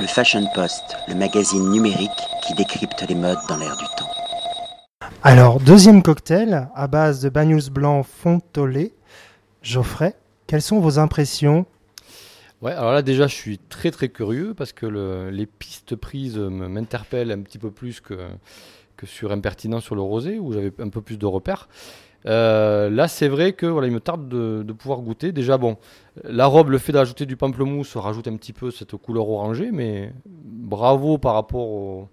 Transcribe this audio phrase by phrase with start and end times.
[0.00, 2.10] Le Fashion Post, le magazine numérique
[2.46, 4.08] qui décrypte les modes dans l'air du temps.
[5.22, 8.94] Alors, deuxième cocktail à base de bagnous blanc fontolé.
[9.62, 10.14] Geoffrey,
[10.46, 11.66] quelles sont vos impressions?
[12.62, 16.38] Ouais, alors là déjà je suis très très curieux parce que le- les pistes prises
[16.38, 18.14] m'interpellent un petit peu plus que,
[18.96, 21.68] que sur Impertinent sur le rosé où j'avais un peu plus de repères.
[22.26, 25.32] Euh, là c'est vrai que voilà, il me tarde de, pouvoir goûter.
[25.32, 25.76] Déjà bon,
[26.24, 30.12] la robe, le fait d'ajouter du pamplemousse rajoute un petit peu cette couleur orangée, mais
[30.26, 32.08] bravo par rapport au,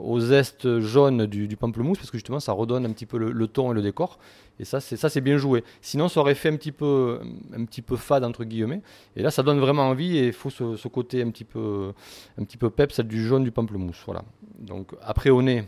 [0.00, 3.72] au zeste jaune du, pamplemousse parce que justement ça redonne un petit peu le, ton
[3.72, 4.18] et le décor.
[4.60, 5.64] Et ça c'est ça c'est bien joué.
[5.80, 7.20] Sinon ça aurait fait un petit peu
[7.54, 8.82] un petit peu fade entre guillemets.
[9.16, 11.92] Et là, ça donne vraiment envie et il faut ce, côté un petit peu,
[12.38, 14.02] un petit peu peps, celle du jaune du pamplemousse.
[14.06, 14.24] Voilà.
[14.58, 15.64] Donc après au nez.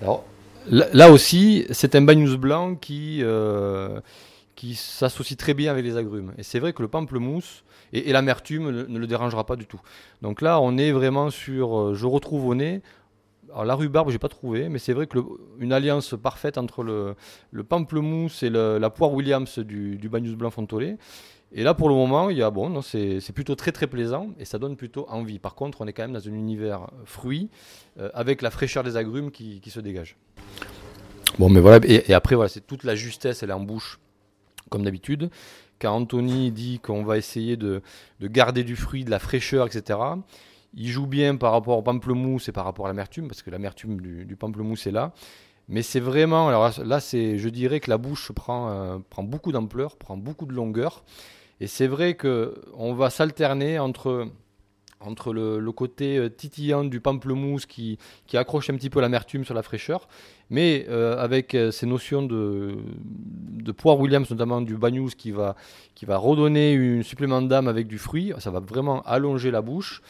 [0.00, 0.24] Alors
[0.70, 4.00] là, aussi, c'est un bagnous blanc qui, euh,
[4.54, 6.32] qui s'associe très bien avec les agrumes.
[6.38, 9.80] Et c'est vrai que le pamplemousse et, l'amertume ne, le dérangera pas du tout.
[10.22, 12.82] Donc là, on est vraiment sur, euh, je retrouve au nez.
[13.50, 15.24] Alors la rhubarbe, j'ai pas trouvé, mais c'est vrai que le-
[15.58, 17.14] une alliance parfaite entre le,
[17.50, 20.96] le pamplemousse et la poire Williams du, du bagnous blanc fontolé.
[21.54, 24.46] Et là, pour le moment, il y a, bon, c'est plutôt très très plaisant et
[24.46, 25.38] ça donne plutôt envie.
[25.38, 27.50] Par contre, on est quand même dans un univers fruit
[27.98, 30.16] euh, avec la fraîcheur des agrumes qui, qui se dégage.
[31.38, 33.98] Bon, mais voilà, et, après, voilà, c'est toute la justesse, elle est en bouche,
[34.70, 35.30] comme d'habitude.
[35.80, 37.82] Quand Anthony dit qu'on va essayer de,
[38.20, 39.98] de garder du fruit, de la fraîcheur, etc.,
[40.74, 44.00] il joue bien par rapport au pamplemousse et par rapport à l'amertume, parce que l'amertume
[44.00, 45.12] du, pamplemousse est là.
[45.68, 49.22] Mais c'est vraiment, alors là, là, c'est, je dirais que la bouche prend, euh, prend
[49.22, 51.04] beaucoup d'ampleur, prend beaucoup de longueur.
[51.60, 54.28] Et c'est vrai que on va s'alterner entre,
[55.06, 59.54] entre le, côté euh, titillant du pamplemousse qui, qui accroche un petit peu l'amertume sur
[59.54, 60.08] la fraîcheur,
[60.50, 65.56] mais euh, avec euh, ces notions de, de poire Williams, notamment du bagnous qui va,
[65.94, 70.02] qui va redonner un supplément d'âme avec du fruit, ça va vraiment allonger la bouche.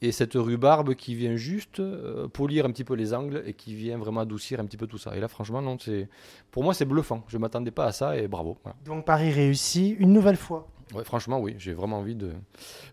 [0.00, 3.74] Et cette rhubarbe qui vient juste euh, polir un petit peu les angles et qui
[3.74, 5.16] vient vraiment adoucir un petit peu tout ça.
[5.16, 6.08] Et là, franchement, non, c'est
[6.52, 7.24] pour moi, c'est bluffant.
[7.26, 8.56] Je m'attendais pas à ça et bravo.
[8.62, 8.76] Voilà.
[8.84, 10.68] Donc Paris réussi une nouvelle fois.
[10.94, 12.32] Ouais, franchement, oui, j'ai vraiment envie de.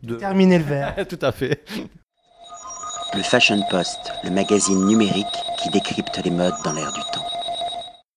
[0.03, 0.15] de...
[0.15, 1.07] Terminer le verre.
[1.07, 1.63] Tout à fait.
[3.13, 5.25] Le Fashion Post, le magazine numérique
[5.61, 7.34] qui décrypte les modes dans l'air du temps.